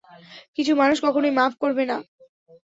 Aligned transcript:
কিছু 0.55 0.71
মানুষ 0.75 0.97
কখনোই 1.05 1.33
মাফ 1.39 1.53
করবে 1.61 1.83
না। 1.85 1.97